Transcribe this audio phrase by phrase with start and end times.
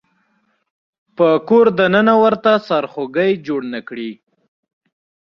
[1.17, 4.11] په کور د ننه ورته سرخوږی جوړ نه کړي.